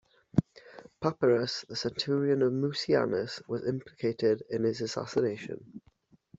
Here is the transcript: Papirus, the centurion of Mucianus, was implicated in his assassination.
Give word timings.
Papirus, 0.99 1.63
the 1.69 1.75
centurion 1.75 2.41
of 2.41 2.51
Mucianus, 2.51 3.39
was 3.47 3.67
implicated 3.67 4.41
in 4.49 4.63
his 4.63 4.81
assassination. 4.81 5.79